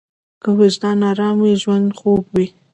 که 0.41 0.49
وجدان 0.59 0.99
ارام 1.09 1.37
وي، 1.43 1.53
ژوند 1.61 1.87
خوږ 1.97 2.23
وي. 2.35 2.47